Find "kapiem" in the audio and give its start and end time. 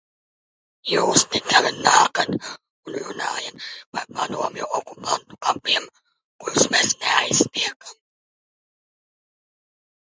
5.49-5.87